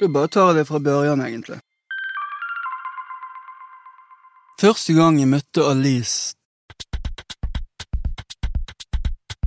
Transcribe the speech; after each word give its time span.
Da 0.00 0.06
bare 0.06 0.28
tar 0.30 0.52
jeg 0.52 0.60
det 0.60 0.68
fra 0.68 0.78
børjan, 0.78 1.20
egentlig. 1.26 1.58
Første 4.60 4.94
gang 4.94 5.18
jeg 5.18 5.30
møtte 5.30 5.62
Alice 5.66 6.34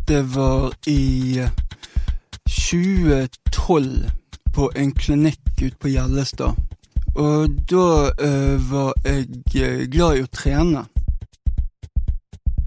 Det 0.07 0.21
var 0.35 0.73
i 0.87 1.39
2012 2.51 4.11
på 4.55 4.67
en 4.75 4.91
klinikk 4.91 5.39
ute 5.61 5.77
på 5.79 5.87
Gjellestad. 5.93 6.59
Og 7.15 7.55
da 7.71 7.87
uh, 8.11 8.71
var 8.71 8.91
jeg 9.07 9.29
uh, 9.55 9.85
glad 9.87 10.19
i 10.19 10.25
å 10.25 10.31
trene. 10.35 10.83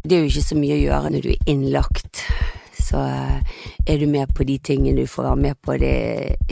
Det 0.04 0.16
er 0.16 0.24
jo 0.24 0.32
ikke 0.32 0.48
så 0.48 0.56
mye 0.56 0.78
å 0.78 0.82
gjøre 0.86 1.12
når 1.12 1.26
du 1.26 1.30
er 1.34 1.52
innlagt. 1.52 2.23
Så 2.84 3.00
uh, 3.00 3.60
er 3.86 4.00
du 4.00 4.06
med 4.10 4.34
på 4.36 4.44
de 4.44 4.58
tingene 4.58 5.00
du 5.00 5.08
får 5.10 5.28
være 5.28 5.40
med 5.40 5.60
på. 5.62 5.76
Det 5.80 5.94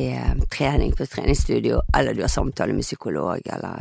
er 0.01 0.41
trening 0.53 0.95
på 0.97 1.07
treningsstudio, 1.07 1.83
eller 1.99 2.17
du 2.17 2.23
har 2.25 2.33
samtale 2.33 2.73
med 2.73 2.87
psykolog, 2.87 3.41
eller 3.45 3.81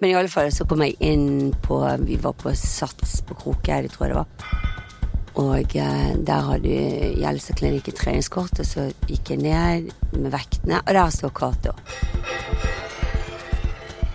Men 0.00 0.10
i 0.10 0.14
alle 0.14 0.28
fall 0.28 0.52
så 0.52 0.66
kom 0.66 0.82
jeg 0.82 0.96
inn 1.00 1.54
på 1.62 1.78
Vi 2.02 2.16
var 2.20 2.32
på 2.32 2.54
Sats 2.54 3.22
på 3.22 3.34
Krokeide, 3.34 3.88
tror 3.88 4.06
jeg 4.06 4.14
det 4.14 4.20
var. 4.20 4.28
Og 5.34 5.72
der 6.26 6.48
hadde 6.50 7.14
Gjelstadklinikken 7.16 7.96
treningskort, 7.96 8.58
og 8.58 8.66
så 8.66 8.90
gikk 9.08 9.30
jeg 9.32 9.40
ned 9.46 9.92
med 10.18 10.30
vektene, 10.34 10.82
og 10.82 10.94
der 10.94 11.10
står 11.10 11.32
Cato. 11.38 11.72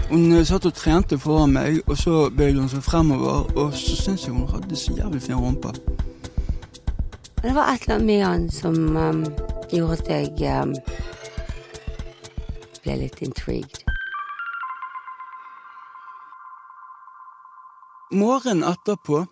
Hun 0.10 0.32
eh, 0.32 0.46
satt 0.48 0.66
og 0.66 0.74
trente 0.74 1.18
foran 1.20 1.52
meg, 1.58 1.82
og 1.88 1.98
så 2.00 2.30
bøyde 2.32 2.62
hun 2.62 2.70
seg 2.72 2.84
fremover, 2.84 3.50
og 3.60 3.74
så 3.76 3.96
syntes 3.96 4.28
jeg 4.28 4.36
hun 4.38 4.48
hadde 4.48 4.80
så 4.80 4.94
jævlig 4.96 5.22
fin 5.22 5.36
rumpe. 5.36 5.74
Det 7.42 7.54
var 7.56 7.74
et 7.74 7.82
eller 7.82 7.96
annet 7.96 8.06
med 8.06 8.26
han 8.26 8.52
som 8.52 8.98
um, 8.98 9.26
gjorde 9.72 9.94
at 9.94 10.10
jeg 10.10 10.62
um, 10.62 10.74
ble 12.82 12.96
litt 13.04 13.22
intrigued. 13.22 13.84
Morgenen 18.12 18.66
etterpå 18.66 19.26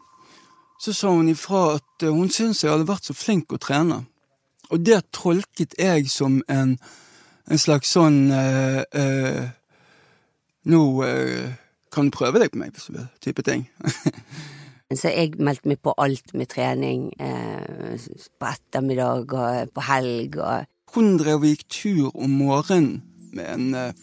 så 0.78 0.94
sa 0.94 1.16
hun 1.16 1.32
ifra 1.32 1.78
at 1.80 2.04
eh, 2.04 2.12
hun 2.14 2.30
syntes 2.30 2.64
jeg 2.64 2.74
hadde 2.74 2.88
vært 2.90 3.08
så 3.08 3.16
flink 3.16 3.54
å 3.56 3.62
trene. 3.62 4.04
Og 4.70 4.84
det 4.86 5.00
tolket 5.16 5.74
jeg 5.80 6.10
som 6.12 6.42
en, 6.52 6.76
en 7.50 7.62
slags 7.62 7.96
sånn 7.96 8.28
uh, 8.30 8.84
uh, 8.84 9.46
nå 10.66 10.82
eh, 11.06 11.54
kan 11.94 12.10
du 12.10 12.14
prøve 12.14 12.42
deg 12.42 12.52
på 12.52 12.60
meg, 12.60 12.74
hvis 12.74 12.90
du 12.90 12.98
vil. 12.98 13.08
Type 13.22 13.46
ting. 13.46 13.66
Så 14.94 15.10
jeg 15.10 15.34
meldte 15.42 15.72
meg 15.72 15.80
på 15.82 15.96
alt 15.98 16.34
med 16.38 16.52
trening. 16.52 17.08
Eh, 17.18 17.96
på 18.38 18.50
ettermiddag 18.52 19.34
og 19.34 19.74
på 19.74 19.86
helg 19.88 20.38
og 20.38 20.72
Hun 20.96 21.18
drev 21.20 21.42
og 21.42 21.50
gikk 21.50 21.66
tur 21.74 22.12
om 22.14 22.36
morgenen 22.40 23.02
med 23.36 23.48
en, 23.52 23.74
eh, 23.76 23.94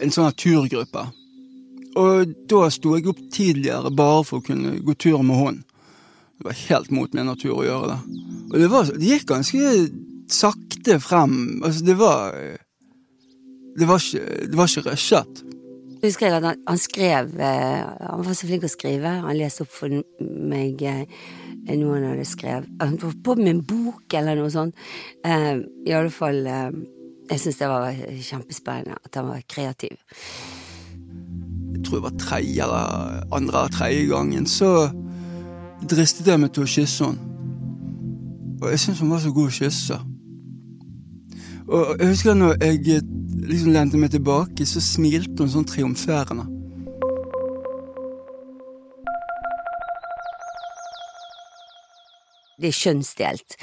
en 0.00 0.10
sånn 0.14 0.32
turgruppe. 0.32 1.02
Og 1.98 2.32
da 2.48 2.70
sto 2.70 2.94
jeg 2.96 3.10
opp 3.10 3.18
tidligere 3.34 3.90
bare 3.90 4.24
for 4.24 4.40
å 4.40 4.46
kunne 4.46 4.78
gå 4.80 4.94
tur 4.94 5.20
med 5.22 5.36
henne. 5.36 5.64
Det 6.38 6.46
var 6.46 6.52
helt 6.52 6.90
mot 6.90 7.12
min 7.12 7.26
natur 7.26 7.58
å 7.58 7.66
gjøre 7.66 7.90
det. 7.90 7.98
Og 8.52 8.58
det, 8.58 8.70
var, 8.70 8.84
det 8.84 9.10
gikk 9.10 9.26
ganske 9.26 9.90
sakte 10.32 10.98
frem. 11.02 11.60
Altså, 11.62 11.84
det 11.84 11.98
var 11.98 12.32
Det 13.78 13.88
var 13.88 13.98
ikke, 13.98 14.48
det 14.48 14.70
ikke 14.70 14.90
rushet. 14.90 15.51
Jeg 16.02 16.10
husker 16.10 16.34
at 16.34 16.42
han, 16.42 16.62
han, 16.66 16.78
skrev 16.82 17.28
eh, 17.38 17.82
Han 18.10 18.24
var 18.26 18.34
så 18.34 18.48
flink 18.48 18.64
å 18.66 18.70
skrive. 18.70 19.10
Han 19.22 19.36
leste 19.38 19.62
opp 19.62 19.70
for 19.70 19.92
meg 20.18 20.82
eh, 20.82 21.04
noe 21.78 21.94
han 21.94 22.08
hadde 22.08 22.24
skrevet. 22.26 22.72
Han 22.82 22.96
var 22.98 23.12
på 23.22 23.36
med 23.38 23.52
en 23.52 23.60
bok 23.62 24.16
eller 24.18 24.34
noe 24.34 24.50
sånt. 24.50 24.74
Eh, 25.22 25.62
I 25.86 25.94
alle 25.94 26.10
fall 26.10 26.42
Jeg 26.42 27.38
syns 27.38 27.60
det 27.60 27.68
var 27.70 28.02
kjempespennende 28.18 28.98
at 28.98 29.14
han 29.20 29.30
var 29.30 29.46
kreativ. 29.46 29.94
Jeg 31.76 31.84
tror 31.86 32.00
det 32.00 32.04
var 32.08 32.18
tredje 32.18 32.66
eller 32.66 33.22
andre 33.30 33.62
eller 33.62 33.78
tredje 33.78 34.08
gangen, 34.10 34.46
så 34.46 34.90
dristet 35.86 36.26
jeg 36.26 36.42
meg 36.42 36.50
til 36.52 36.66
å 36.66 36.72
kysse 36.74 37.06
henne. 37.06 37.30
Og 38.58 38.68
jeg 38.70 38.82
syntes 38.82 39.00
hun 39.02 39.14
var 39.14 39.22
så 39.22 39.30
god 39.34 39.48
å 39.48 39.54
kysse. 39.54 39.96
Og 41.70 41.94
jeg 42.02 42.10
husker 42.10 42.36
når 42.38 42.58
jeg 42.60 43.00
liksom 43.48 43.72
lente 43.72 43.98
meg 43.98 44.12
tilbake, 44.12 44.66
så 44.66 44.82
smilte 44.82 45.42
hun 45.42 45.50
sånn 45.50 45.68
triumferende. 45.68 46.46
Det 52.62 52.70
er 52.70 52.78
kjønnsdelt. 52.78 53.56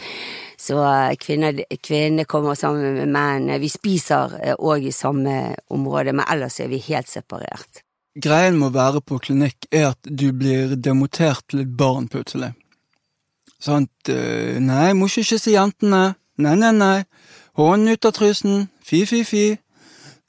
Så 0.59 0.79
kvinner, 1.23 1.61
kvinner 1.79 2.27
kommer 2.27 2.57
sammen 2.59 2.97
med 2.97 3.13
menn. 3.13 3.53
Vi 3.61 3.69
spiser 3.71 4.35
òg 4.57 4.81
eh, 4.81 4.89
i 4.89 4.95
samme 4.95 5.35
område, 5.71 6.11
men 6.11 6.27
ellers 6.27 6.59
er 6.59 6.67
vi 6.67 6.81
helt 6.89 7.07
separert. 7.07 7.85
Greien 8.19 8.57
med 8.59 8.73
å 8.73 8.75
være 8.75 8.99
på 9.05 9.21
klinikk 9.23 9.69
er 9.71 9.93
at 9.93 10.03
du 10.03 10.33
blir 10.35 10.75
demotert 10.75 11.45
til 11.47 11.63
et 11.63 11.71
barn 11.79 12.09
plutselig. 12.11 12.51
Sant? 13.63 14.11
Eh, 14.11 14.59
nei, 14.59 14.91
må 14.97 15.07
ikke 15.07 15.29
kysse 15.31 15.55
jentene. 15.55 16.17
Nei, 16.39 16.57
nei, 16.59 16.75
nei. 16.75 16.97
Hånden 17.55 17.95
ut 17.95 18.11
av 18.11 18.17
trusen. 18.19 18.67
Fy, 18.83 19.05
fy, 19.07 19.23
fy 19.23 19.45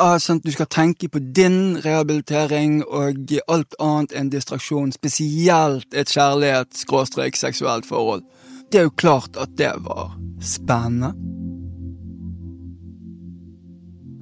sånn 0.00 0.40
at 0.40 0.46
du 0.46 0.52
skal 0.54 0.68
tenke 0.70 1.08
på 1.12 1.20
din 1.36 1.78
rehabilitering 1.84 2.80
og 2.86 3.32
alt 3.50 3.76
annet 3.82 4.14
enn 4.16 4.30
distraksjon, 4.32 4.92
spesielt 4.96 5.94
et 5.94 6.12
kjærlighets-seksuelt 6.12 7.88
forhold. 7.88 8.24
Det 8.70 8.80
er 8.80 8.88
jo 8.88 8.96
klart 8.96 9.36
at 9.40 9.56
det 9.58 9.72
var 9.84 10.14
spennende. 10.40 11.12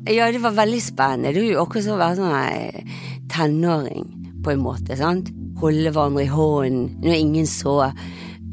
Ja, 0.09 0.31
det 0.33 0.41
var 0.41 0.57
veldig 0.57 0.81
spennende. 0.83 1.35
Det 1.37 1.43
er 1.43 1.53
jo 1.53 1.65
akkurat 1.65 1.85
som 1.85 1.99
å 1.99 2.01
være 2.01 2.17
sånn 2.17 2.37
eh, 2.39 2.95
tenåring, 3.33 4.07
på 4.45 4.55
en 4.55 4.65
måte. 4.65 4.97
sant? 4.97 5.29
Holde 5.61 5.93
hverandre 5.93 6.25
i 6.25 6.33
hånden 6.33 7.03
når 7.05 7.19
ingen 7.19 7.51
så. 7.51 7.91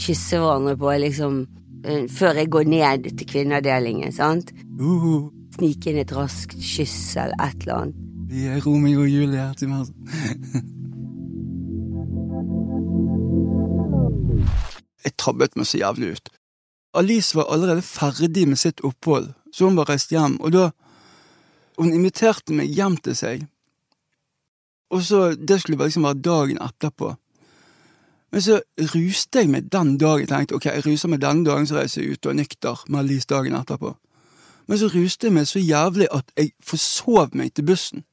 Kysse 0.02 0.42
hverandre 0.42 0.76
på 0.76 0.92
liksom 1.00 1.38
eh, 1.86 2.10
Før 2.12 2.42
jeg 2.42 2.52
går 2.52 2.68
ned 2.68 3.08
til 3.14 3.30
kvinneavdelingen, 3.30 4.12
sant? 4.12 4.52
Uh 4.76 5.32
snike 5.56 5.92
inn 5.92 6.02
et 6.02 6.14
raskt 6.16 6.58
kyss 6.60 7.16
eller 7.22 7.36
et 7.44 7.64
eller 7.64 7.76
annet. 7.82 8.02
Vi 8.30 8.48
er 8.50 8.64
Romeo 8.66 9.06
og 9.06 9.10
Julie 9.12 9.46
til 9.60 9.70
meg. 9.72 9.92
Jeg 15.06 15.14
trabbet 15.22 15.56
meg 15.56 15.68
så 15.70 15.78
jævlig 15.78 16.16
ut. 16.16 16.32
Alice 16.98 17.36
var 17.38 17.52
allerede 17.54 17.84
ferdig 17.86 18.48
med 18.50 18.58
sitt 18.58 18.82
opphold, 18.88 19.30
så 19.54 19.68
hun 19.68 19.78
var 19.78 19.90
reist 19.92 20.12
hjem, 20.12 20.40
og 20.42 20.52
da 20.56 20.72
Hun 21.76 21.92
inviterte 21.92 22.54
meg 22.56 22.72
hjem 22.72 22.94
til 23.04 23.16
seg, 23.20 23.42
og 24.90 25.02
så 25.04 25.36
Det 25.36 25.62
skulle 25.62 25.84
liksom 25.84 26.04
være 26.04 26.22
dagen 26.24 26.58
etterpå. 26.62 27.16
Men 28.32 28.42
så 28.42 28.62
ruste 28.94 29.40
jeg 29.40 29.50
meg 29.50 29.72
den 29.72 29.98
dagen. 29.98 30.28
Tenkte 30.28 30.56
ok, 30.56 30.66
jeg 30.66 30.86
ruser 30.86 31.10
meg 31.10 31.22
denne 31.22 31.46
dagen, 31.46 31.68
så 31.68 31.76
reiser 31.76 32.02
jeg 32.02 32.12
ut 32.12 32.26
og 32.26 32.32
er 32.32 32.40
nykter 32.40 32.84
med 32.88 33.00
Alice 33.00 33.28
dagen 33.28 33.56
etterpå. 33.56 33.94
Men 34.68 34.82
så 34.82 34.90
ruste 34.90 35.28
jeg 35.28 35.36
meg 35.36 35.48
så 35.50 35.62
jævlig 35.62 36.08
at 36.14 36.32
jeg 36.38 36.54
forsov 36.66 37.36
meg 37.38 37.54
til 37.54 37.68
bussen. 37.68 38.06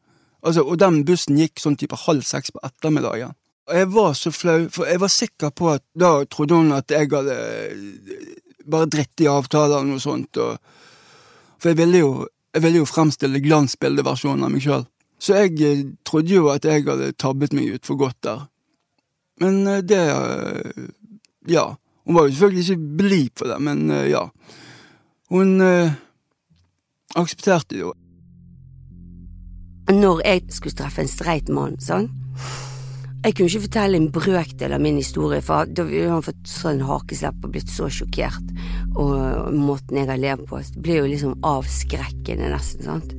Altså, 0.42 0.64
og 0.66 0.78
den 0.82 1.04
bussen 1.06 1.38
gikk 1.38 1.62
sånn 1.62 1.78
type 1.78 1.96
halv 2.04 2.24
seks 2.26 2.52
på 2.52 2.60
ettermiddagen. 2.66 3.36
Og 3.70 3.76
jeg 3.78 3.88
var 3.94 4.14
så 4.18 4.32
flau, 4.34 4.66
for 4.74 4.90
jeg 4.90 5.00
var 5.00 5.12
sikker 5.12 5.52
på 5.54 5.68
at 5.70 5.84
da 5.98 6.12
trodde 6.26 6.58
hun 6.58 6.74
at 6.74 6.90
jeg 6.90 7.08
hadde 7.12 7.36
eh, 7.36 8.24
bare 8.68 8.90
dritt 8.90 9.22
i 9.22 9.28
avtaler 9.30 9.78
og 9.78 9.92
noe 9.92 10.02
sånt. 10.02 10.40
Og, 10.42 10.56
for 11.62 11.70
jeg 11.70 11.78
ville 11.78 12.02
jo, 12.02 12.14
jeg 12.52 12.64
ville 12.64 12.82
jo 12.82 12.88
fremstille 12.90 13.42
glansbildeversjonen 13.44 14.48
av 14.48 14.50
meg 14.50 14.66
sjøl. 14.66 14.82
Så 15.22 15.38
jeg 15.38 15.54
eh, 15.62 15.84
trodde 16.04 16.34
jo 16.34 16.50
at 16.50 16.66
jeg 16.66 16.88
hadde 16.88 17.12
tabbet 17.14 17.54
meg 17.54 17.76
ut 17.76 17.86
for 17.86 18.00
godt 18.02 18.18
der. 18.26 18.42
Men 19.42 19.62
eh, 19.66 19.84
det 19.86 20.02
Ja. 21.50 21.72
Hun 22.02 22.16
var 22.16 22.24
jo 22.26 22.34
selvfølgelig 22.34 22.62
ikke 22.66 22.94
blid 22.98 23.28
på 23.38 23.46
det, 23.46 23.56
men 23.62 23.90
ja. 24.10 24.24
Hun 25.30 25.60
aksepterte 27.18 27.80
jo. 27.80 27.92
Når 29.92 30.22
jeg 30.24 30.44
skulle 30.54 30.78
treffe 30.78 31.02
en 31.02 31.10
streit 31.10 31.48
mann, 31.52 31.74
sånn 31.82 32.08
Jeg 33.22 33.36
kunne 33.36 33.50
ikke 33.50 33.66
fortelle 33.68 33.98
en 33.98 34.10
brøkdel 34.10 34.72
av 34.74 34.80
min 34.82 34.96
historie, 34.98 35.38
for 35.46 35.68
da 35.70 35.84
ville 35.86 36.10
han 36.10 36.24
fått 36.26 36.48
sånn 36.50 36.80
hakeslepp 36.82 37.44
og 37.46 37.52
blitt 37.54 37.70
så 37.70 37.86
sjokkert, 37.86 38.48
og 38.98 39.54
måten 39.54 40.00
jeg 40.00 40.10
har 40.10 40.18
levd 40.18 40.42
på, 40.50 40.58
det 40.58 40.82
ble 40.82 40.96
jo 40.96 41.10
liksom 41.12 41.36
avskrekkende, 41.46 42.50
nesten, 42.50 42.82
sant. 42.88 43.14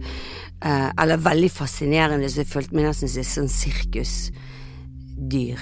Eh, 0.59 0.89
eller 0.99 1.23
veldig 1.23 1.51
fascinerende, 1.55 2.27
så 2.27 2.43
jeg 2.43 2.51
følte 2.51 2.75
meg 2.75 2.89
nesten 2.89 3.07
som 3.13 3.23
et 3.23 3.31
sånn 3.31 3.55
sirkusdyr. 3.55 5.59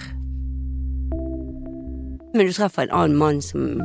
Men 2.33 2.48
du 2.48 2.54
treffer 2.56 2.88
en 2.88 2.98
annen 2.98 3.18
mann 3.22 3.45
som 3.45 3.78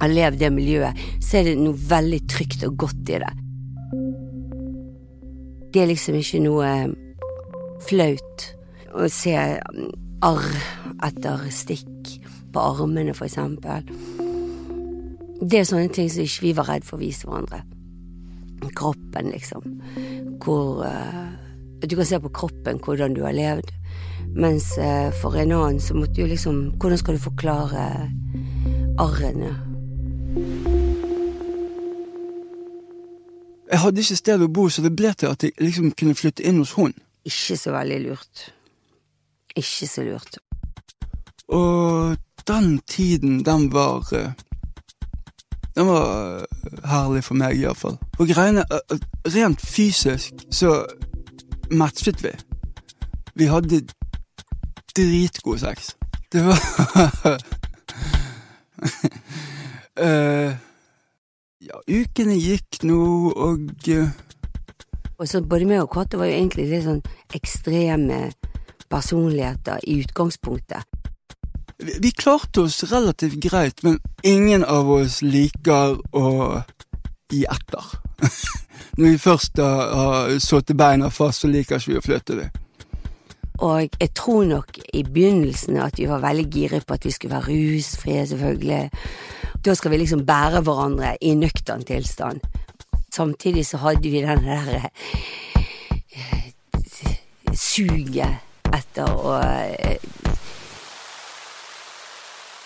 har 0.00 0.10
levd 0.12 0.38
det 0.42 0.52
miljøet, 0.54 0.94
så 1.18 1.40
er 1.40 1.50
det 1.50 1.58
noe 1.58 1.74
veldig 1.90 2.22
trygt 2.30 2.62
og 2.68 2.78
godt 2.84 3.10
i 3.10 3.18
det. 3.22 3.34
Det 5.74 5.82
er 5.82 5.88
liksom 5.90 6.14
ikke 6.14 6.38
noe 6.38 6.66
flaut 7.82 8.44
å 8.94 9.08
se 9.10 9.32
arr 10.22 10.44
etter 11.02 11.48
stikk 11.50 12.12
på 12.54 12.62
armene, 12.62 13.10
for 13.10 13.26
eksempel. 13.26 13.82
Det 15.42 15.58
er 15.58 15.66
sånne 15.66 15.90
ting 15.90 16.06
som 16.06 16.22
ikke 16.22 16.44
vi 16.46 16.52
var 16.54 16.70
redd 16.70 16.86
for 16.86 16.94
å 16.94 17.02
vise 17.02 17.26
hverandre. 17.26 17.64
kroppen, 18.78 19.32
liksom. 19.34 19.66
Hvor 20.44 20.86
uh, 20.86 21.34
Du 21.82 21.96
kan 21.96 22.06
se 22.06 22.20
på 22.22 22.30
kroppen 22.30 22.78
hvordan 22.78 23.18
du 23.18 23.24
har 23.26 23.34
levd. 23.34 23.74
Mens 24.30 24.78
uh, 24.78 25.10
for 25.20 25.34
en 25.34 25.52
annen 25.52 25.80
så 25.80 25.94
måtte 25.94 26.22
du 26.22 26.26
liksom 26.26 26.70
Hvordan 26.78 26.98
skal 26.98 27.14
du 27.14 27.20
forklare 27.20 28.10
arrene? 28.98 29.73
Jeg 33.74 33.80
hadde 33.82 34.02
ikke 34.04 34.16
sted 34.20 34.42
å 34.44 34.46
bo, 34.54 34.68
så 34.70 34.84
det 34.84 34.92
ble 34.94 35.10
til 35.18 35.32
at 35.34 35.42
jeg 35.42 35.50
liksom 35.58 35.88
kunne 35.98 36.14
flytte 36.14 36.44
inn 36.46 36.60
hos 36.60 36.76
hun. 36.78 36.92
Ikke 37.26 37.56
så 37.58 37.72
veldig 37.74 37.96
lurt. 38.04 38.42
Ikke 39.58 39.88
så 39.90 40.04
lurt. 40.06 40.36
Og 41.50 42.14
den 42.46 42.78
tiden, 42.86 43.40
den 43.42 43.72
var 43.72 44.06
eh, 44.14 44.30
Den 45.74 45.88
var 45.90 46.06
eh, 46.38 46.86
herlig 46.86 47.24
for 47.26 47.34
meg, 47.34 47.58
iallfall. 47.58 47.98
Og 48.22 48.30
greiene 48.30 48.62
eh, 48.62 48.94
Rent 49.34 49.58
fysisk 49.60 50.46
så 50.54 50.76
matchet 51.74 52.22
vi. 52.22 52.30
Vi 53.34 53.48
hadde 53.50 53.80
dritgod 54.94 55.58
sex. 55.58 55.96
Det 56.30 56.44
var 56.46 56.62
uh, 59.98 60.54
Ja, 61.64 61.78
ukene 61.88 62.34
gikk 62.36 62.82
nå, 62.84 63.00
og 63.32 63.86
uh, 63.88 64.08
Og 65.16 65.28
så 65.30 65.40
både 65.40 65.64
meg 65.64 65.80
og 65.80 65.88
Cato 65.94 66.18
var 66.20 66.28
jo 66.28 66.36
egentlig 66.36 66.66
litt 66.68 66.84
sånn 66.84 67.00
ekstreme 67.32 68.18
personligheter 68.92 69.80
i 69.88 69.96
utgangspunktet. 70.02 70.84
vi, 71.78 71.96
vi 72.02 72.10
klarte 72.10 72.66
oss 72.66 72.82
relativt 72.90 73.38
greit, 73.40 73.80
men 73.82 73.96
ingen 74.22 74.64
av 74.64 74.90
oss 74.90 75.22
liker 75.22 75.96
å 76.12 76.60
gi 77.32 77.46
etter. 77.48 77.96
Når 78.98 79.08
vi 79.08 79.18
først 79.18 79.58
har, 79.58 80.36
satt 80.44 80.74
beina 80.76 81.08
fast, 81.10 81.42
så 81.42 81.48
liker 81.48 81.80
ikke 81.80 81.94
vi 81.94 81.98
å 81.98 82.04
flytte 82.04 82.38
dem. 82.42 82.60
Og 83.64 83.88
jeg 83.88 84.10
tror 84.18 84.44
nok 84.50 84.82
i 84.92 85.04
begynnelsen 85.06 85.80
at 85.80 85.96
vi 85.98 86.10
var 86.10 86.20
veldig 86.20 86.46
giret 86.50 86.86
på 86.86 86.98
at 86.98 87.08
vi 87.08 87.14
skulle 87.14 87.38
være 87.38 87.56
rusfrie, 87.56 88.26
selvfølgelig. 88.26 88.90
Da 89.64 89.72
skal 89.74 89.94
vi 89.94 89.96
liksom 89.96 90.26
bære 90.28 90.60
hverandre 90.60 91.14
i 91.24 91.30
nøktern 91.34 91.84
tilstand. 91.88 92.40
Samtidig 93.14 93.66
så 93.66 93.78
hadde 93.80 94.10
vi 94.10 94.20
den 94.20 94.42
derre 94.44 94.90
eh, 96.12 96.50
suget 97.56 98.74
etter 98.74 99.08
å 99.08 99.38
eh, 99.40 100.04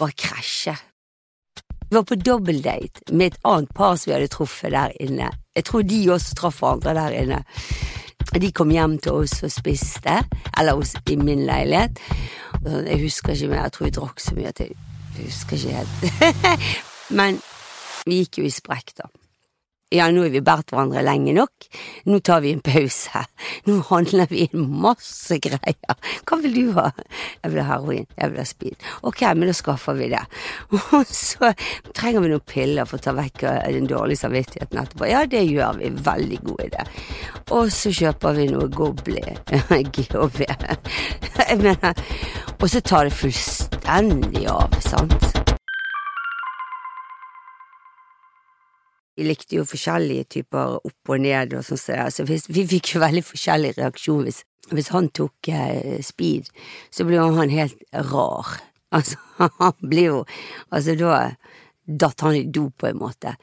bare 0.01 0.17
krasje. 0.19 0.75
Vi 1.89 1.95
var 1.95 2.09
på 2.09 2.19
dobbeltdate 2.19 3.15
med 3.15 3.31
et 3.31 3.39
annet 3.47 3.71
par 3.79 3.95
som 3.95 4.11
vi 4.11 4.17
hadde 4.17 4.33
truffet 4.35 4.75
der 4.75 4.97
inne. 4.99 5.31
Jeg 5.55 5.69
tror 5.71 5.87
de 5.87 6.03
også 6.17 6.35
traff 6.35 6.61
hverandre 6.65 6.97
der 6.99 7.17
inne. 7.23 7.41
De 8.35 8.51
kom 8.53 8.75
hjem 8.75 8.99
til 8.99 9.23
oss 9.23 9.39
og 9.47 9.55
spiste, 9.55 10.19
eller 10.59 10.83
oss 10.83 10.97
i 11.07 11.17
min 11.17 11.47
leilighet. 11.47 12.03
Jeg 12.67 13.01
husker 13.07 13.39
ikke 13.39 13.55
mer, 13.55 13.63
jeg 13.69 13.77
tror 13.79 13.87
vi 13.87 13.97
drakk 14.03 14.21
så 14.21 14.35
mye 14.35 14.51
at 14.51 14.67
jeg 14.67 14.75
husker 15.23 15.57
ikke 15.63 15.79
helt. 15.79 16.85
Men 17.09 17.41
vi 18.09 18.23
gikk 18.23 18.43
jo 18.43 18.49
i 18.49 18.53
sprekk, 18.53 18.95
da. 19.01 19.09
Ja, 19.89 20.11
nå 20.13 20.27
har 20.27 20.33
vi 20.35 20.41
båret 20.45 20.69
hverandre 20.69 21.01
lenge 21.01 21.33
nok. 21.33 21.65
Nå 22.13 22.19
tar 22.21 22.43
vi 22.45 22.51
en 22.53 22.61
pause. 22.61 23.23
Nå 23.65 23.79
handler 23.89 24.29
vi 24.29 24.43
inn 24.45 24.67
masse 24.83 25.39
greier. 25.41 26.11
Hva 26.29 26.37
vil 26.43 26.53
du 26.53 26.75
ha? 26.77 26.91
Jeg 27.41 27.55
vil 27.55 27.63
ha 27.63 27.71
heroin. 27.71 28.05
Jeg 28.19 28.35
vil 28.35 28.43
ha 28.43 28.45
speed. 28.51 28.85
Ok, 29.09 29.25
men 29.33 29.49
da 29.49 29.57
skaffer 29.57 29.97
vi 29.97 30.11
det. 30.13 30.21
Og 30.99 31.09
så 31.09 31.55
trenger 31.97 32.21
vi 32.21 32.35
noen 32.35 32.45
piller 32.53 32.85
for 32.91 33.01
å 33.01 33.07
ta 33.09 33.17
vekk 33.17 33.47
eh, 33.49 33.65
den 33.79 33.89
dårlige 33.89 34.27
samvittigheten 34.27 34.85
etterpå. 34.85 35.09
Ja, 35.09 35.25
det 35.25 35.47
gjør 35.49 35.81
vi. 35.81 35.93
Veldig 36.13 36.45
god 36.45 36.65
idé. 36.69 36.87
Og 37.57 37.73
så 37.73 37.97
kjøper 38.03 38.37
vi 38.43 38.49
noe 38.53 38.69
Gobli. 38.69 39.25
GHB. 39.97 40.45
Og 42.61 42.69
så 42.69 42.85
tar 42.85 43.09
det 43.09 43.17
fullstendig 43.17 44.51
av, 44.53 44.83
sant? 44.85 45.48
Vi 49.19 49.27
likte 49.27 49.59
jo 49.59 49.67
forskjellige 49.67 50.29
typer 50.37 50.77
opp 50.79 51.11
og 51.11 51.23
ned 51.25 51.57
og 51.59 51.65
sånn. 51.67 51.81
Så 51.81 51.97
altså, 51.99 52.27
hvis, 52.29 52.47
vi 52.55 52.63
fikk 52.71 52.95
jo 52.95 53.03
veldig 53.03 53.25
forskjellig 53.27 53.73
reaksjon. 53.81 54.29
Hvis, 54.29 54.45
hvis 54.71 54.91
han 54.95 55.09
tok 55.11 55.51
eh, 55.51 55.99
speed, 56.07 56.47
så 56.95 57.07
ble 57.09 57.19
han 57.19 57.55
helt 57.55 57.85
rar. 58.13 58.57
Altså, 58.89 59.19
han 59.37 59.75
ble 59.85 60.03
jo 60.07 60.21
Altså, 60.73 60.95
da 60.97 61.35
datt 61.85 62.23
han 62.25 62.39
i 62.39 62.47
do, 62.49 62.71
på 62.73 62.87
en 62.89 62.97
måte. 63.01 63.35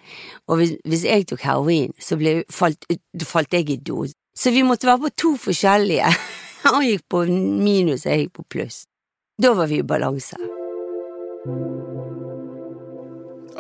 Og 0.50 0.58
hvis, 0.58 0.72
hvis 0.86 1.06
jeg 1.06 1.28
tok 1.30 1.44
heroin, 1.46 1.94
så 2.02 2.18
ble, 2.18 2.40
falt, 2.50 2.86
falt 3.26 3.54
jeg 3.54 3.70
i 3.74 3.78
do. 3.78 4.08
Så 4.38 4.54
vi 4.54 4.66
måtte 4.66 4.90
være 4.90 5.04
på 5.06 5.14
to 5.22 5.32
forskjellige. 5.46 6.10
Han 6.66 6.82
gikk 6.86 7.06
på 7.10 7.24
minus, 7.30 8.06
og 8.06 8.12
jeg 8.12 8.26
gikk 8.26 8.36
på 8.40 8.50
pluss. 8.56 8.84
Da 9.42 9.54
var 9.58 9.70
vi 9.70 9.82
i 9.82 9.86
balanse. 9.86 10.38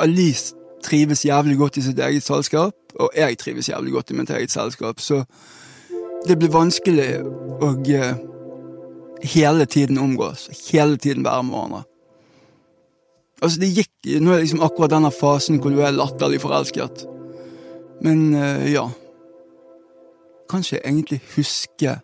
Alice 0.01 0.64
trives 0.83 1.25
jævlig 1.25 1.57
godt 1.57 1.77
i 1.77 1.85
sitt 1.85 1.99
eget 1.99 2.23
selskap, 2.23 2.75
og 2.99 3.11
jeg 3.15 3.37
trives 3.37 3.69
jævlig 3.69 3.93
godt 3.93 4.11
i 4.11 4.17
mitt 4.19 4.29
eget 4.29 4.51
selskap, 4.51 4.99
så 4.99 5.23
det 6.27 6.37
blir 6.39 6.53
vanskelig 6.53 7.09
å 7.61 7.71
eh, 7.93 8.15
hele 9.25 9.65
tiden 9.65 9.97
omgås, 10.01 10.47
hele 10.71 10.97
tiden 10.97 11.25
være 11.25 11.43
med 11.43 11.53
hverandre. 11.53 11.83
Altså, 13.43 13.59
det 13.59 13.73
gikk 13.75 13.91
Nå 14.21 14.31
er 14.31 14.37
det 14.37 14.45
liksom 14.45 14.63
akkurat 14.63 14.93
denne 14.93 15.11
fasen 15.11 15.57
hvor 15.59 15.73
du 15.73 15.81
er 15.83 15.95
latterlig 15.95 16.39
forelsket. 16.43 17.03
Men 18.05 18.33
eh, 18.37 18.71
ja 18.73 18.85
Kanskje 20.49 20.77
egentlig 20.83 21.23
huske 21.35 21.95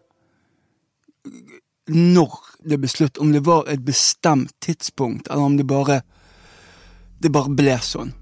når 1.91 2.37
det 2.65 2.79
ble 2.81 2.89
slutt, 2.89 3.19
om 3.21 3.31
det 3.33 3.43
var 3.45 3.67
et 3.69 3.83
bestemt 3.85 4.53
tidspunkt, 4.63 5.27
eller 5.29 5.43
om 5.43 5.57
det 5.57 5.67
bare 5.67 6.01
Det 7.21 7.29
bare 7.29 7.53
ble 7.53 7.75
sånn. 7.85 8.15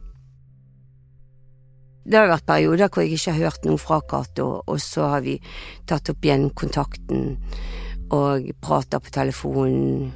Det 2.10 2.18
har 2.18 2.32
vært 2.32 2.48
perioder 2.50 2.90
hvor 2.90 3.06
jeg 3.06 3.20
ikke 3.20 3.36
har 3.36 3.52
hørt 3.52 3.66
noe 3.68 3.78
fra 3.78 4.00
Cato, 4.02 4.48
og 4.66 4.80
så 4.82 5.12
har 5.12 5.22
vi 5.22 5.36
tatt 5.90 6.10
opp 6.10 6.26
igjen 6.26 6.48
kontakten 6.58 7.36
og 8.10 8.48
prata 8.66 8.98
på 8.98 9.14
telefonen 9.14 10.08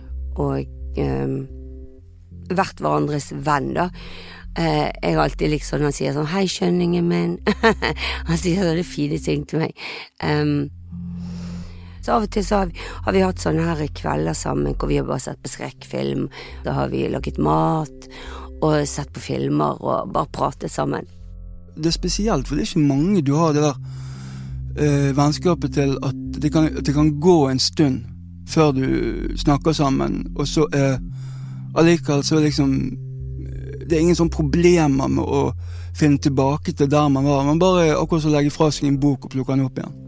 og 0.41 0.97
eh, 0.97 1.35
vært 2.49 2.81
hverandres 2.81 3.29
venn, 3.45 3.75
da. 3.77 3.91
Eh, 4.57 4.89
jeg 4.89 5.13
har 5.13 5.21
alltid 5.27 5.53
liksom 5.53 5.77
sånn 5.77 5.87
han 5.87 5.95
sier 5.95 6.17
sånn 6.17 6.29
'hei, 6.33 6.45
skjønningen 6.49 7.07
min', 7.09 7.39
han 8.29 8.41
sier 8.41 8.65
sånne 8.65 8.85
fine 8.85 9.21
ting 9.21 9.45
til 9.45 9.61
meg. 9.61 9.77
Um, 10.21 10.69
så 12.03 12.17
av 12.17 12.25
og 12.25 12.33
til 12.33 12.43
så 12.43 12.63
har 12.63 12.71
vi, 12.73 12.79
har 13.05 13.13
vi 13.15 13.23
hatt 13.23 13.41
sånne 13.41 13.69
her 13.69 13.87
kvelder 13.95 14.35
sammen 14.35 14.73
hvor 14.75 14.89
vi 14.89 14.97
har 14.97 15.05
bare 15.07 15.23
sett 15.23 15.41
på 15.45 15.53
skrekkfilm. 15.53 16.25
Da 16.65 16.73
har 16.73 16.89
vi 16.91 17.05
laget 17.07 17.37
mat 17.37 18.09
og 18.65 18.81
sett 18.89 19.13
på 19.13 19.21
filmer 19.23 19.77
og 19.77 20.09
bare 20.11 20.33
pratet 20.33 20.73
sammen. 20.73 21.07
Det 21.75 21.89
er 21.89 21.95
spesielt, 21.95 22.47
for 22.47 22.55
det 22.55 22.63
er 22.63 22.69
ikke 22.71 22.87
mange 22.87 23.21
du 23.21 23.33
har 23.35 23.53
det 23.53 23.63
der 23.63 23.77
eh, 24.77 25.17
vennskapet 25.17 25.73
til 25.73 25.97
at 26.03 26.15
det, 26.41 26.51
kan, 26.53 26.69
det 26.85 26.93
kan 26.93 27.19
gå 27.19 27.49
en 27.49 27.59
stund 27.59 28.03
før 28.47 28.71
du 28.71 28.85
snakker 29.37 29.71
sammen, 29.71 30.25
og 30.35 30.47
så 30.47 30.67
eh, 30.73 30.97
allikevel 31.75 32.23
så 32.23 32.37
er 32.37 32.49
liksom 32.49 32.97
Det 33.83 33.97
er 33.97 34.01
ingen 34.01 34.15
sånn 34.15 34.31
problemer 34.31 35.09
med 35.11 35.25
å 35.27 35.51
finne 35.97 36.17
tilbake 36.17 36.71
til 36.71 36.87
der 36.89 37.09
man 37.11 37.25
var. 37.27 37.43
Man 37.43 37.59
bare 37.59 37.97
akkurat 37.97 38.23
så 38.23 38.31
legger 38.31 38.53
fra 38.53 38.69
seg 38.71 38.87
en 38.87 38.99
bok 38.99 39.25
og 39.25 39.33
plukker 39.33 39.57
den 39.57 39.65
opp 39.65 39.77
igjen. 39.77 40.02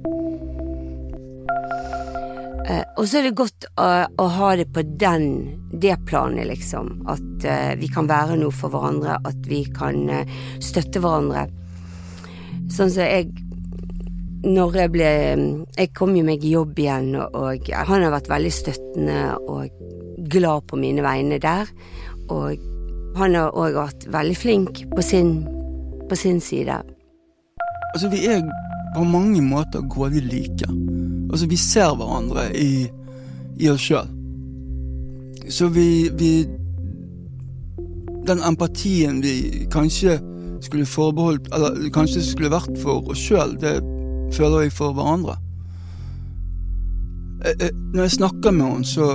Eh, 2.66 2.82
og 2.98 3.06
så 3.06 3.20
er 3.20 3.28
det 3.28 3.38
godt 3.38 3.68
å, 3.78 3.88
å, 4.18 4.26
ha 4.40 4.50
det 4.58 4.66
på 4.74 4.82
den, 4.98 5.26
det 5.70 6.00
planet, 6.10 6.48
liksom. 6.50 6.92
At 7.12 7.46
eh, 7.46 7.74
vi 7.78 7.90
kan 7.94 8.10
være 8.10 8.40
noe 8.42 8.54
for 8.56 8.74
hverandre, 8.74 9.20
at 9.22 9.50
vi 9.50 9.62
kan 9.76 10.08
eh, 10.10 10.32
støtte 10.64 11.02
hverandre. 11.04 11.46
Sånn 12.66 12.90
som 12.90 12.96
så 12.96 13.06
jeg 13.06 13.28
Når 14.46 14.76
jeg 14.80 14.90
ble 14.94 15.10
Jeg 15.78 15.90
kom 15.94 16.16
jo 16.18 16.24
meg 16.26 16.42
i 16.46 16.56
jobb 16.56 16.80
igjen, 16.82 17.12
og, 17.20 17.38
og 17.38 17.70
han 17.90 18.06
har 18.06 18.14
vært 18.14 18.30
veldig 18.32 18.54
støttende 18.54 19.20
og 19.46 19.70
glad 20.34 20.66
på 20.70 20.80
mine 20.82 21.06
vegne 21.06 21.38
der. 21.42 21.70
Og 22.34 22.58
han 23.20 23.38
har 23.38 23.54
òg 23.54 23.78
vært 23.78 24.08
veldig 24.12 24.38
flink 24.38 24.84
på 24.96 25.06
sin, 25.06 25.38
på 26.10 26.18
sin 26.18 26.42
side. 26.42 26.82
Altså, 27.94 28.10
vi 28.10 28.26
er 28.28 28.42
på 28.96 29.06
mange 29.06 29.42
måter 29.46 29.86
grådig 29.92 30.26
like. 30.26 30.85
Altså, 31.36 31.48
vi 31.52 31.56
ser 31.60 31.96
hverandre 32.00 32.46
i, 32.56 32.86
i 33.60 33.68
oss 33.68 33.82
sjøl. 33.84 34.08
Så 35.52 35.68
vi, 35.68 36.08
vi 36.16 36.46
Den 38.28 38.40
empatien 38.48 39.20
vi 39.22 39.66
kanskje 39.72 40.16
skulle 40.62 40.86
forbeholdt 40.86 41.50
Eller 41.54 41.90
kanskje 41.94 42.24
skulle 42.24 42.50
vært 42.50 42.80
for 42.80 43.12
oss 43.12 43.20
sjøl, 43.20 43.58
det 43.60 43.82
føler 44.32 44.64
jeg 44.64 44.72
for 44.78 44.96
hverandre. 44.96 45.36
Jeg, 47.44 47.60
jeg, 47.60 47.76
når 47.94 48.02
jeg 48.02 48.12
snakker 48.12 48.56
med 48.56 48.66
henne, 48.66 48.86
så 48.86 49.10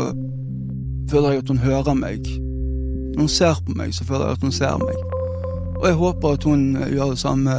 føler 1.10 1.30
jeg 1.30 1.42
at 1.46 1.48
hun 1.48 1.58
hører 1.64 1.94
meg. 1.94 2.28
Når 3.14 3.24
hun 3.24 3.32
ser 3.38 3.64
på 3.64 3.78
meg, 3.80 3.96
så 3.96 4.04
føler 4.04 4.26
jeg 4.28 4.42
at 4.42 4.44
hun 4.44 4.52
ser 4.52 4.76
meg. 4.84 5.00
Og 5.80 5.88
jeg 5.88 6.02
håper 6.04 6.36
at 6.36 6.44
hun 6.44 6.76
gjør 6.76 7.16
det 7.16 7.24
samme 7.24 7.58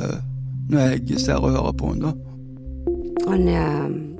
når 0.69 0.79
jeg 0.79 1.19
ser 1.25 1.41
og 1.41 1.51
hører 1.51 1.71
på 1.81 1.91
henne, 1.95 2.13
da. 2.13 3.29
Han 3.31 3.47
er 3.47 4.10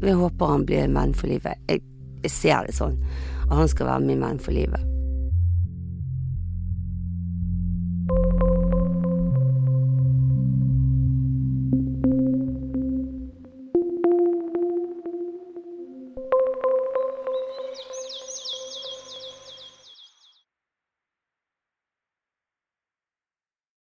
Jeg 0.00 0.16
håper 0.16 0.54
han 0.54 0.66
blir 0.68 0.84
en 0.84 0.96
venn 0.96 1.14
for 1.16 1.30
livet. 1.30 1.60
Jeg, 1.68 1.82
jeg 2.24 2.32
ser 2.34 2.68
det 2.68 2.76
sånn. 2.76 2.96
At 3.50 3.58
han 3.58 3.68
skal 3.68 3.92
være 3.92 4.06
min 4.06 4.24
venn 4.24 4.40
for 4.42 4.56
livet. 4.56 4.89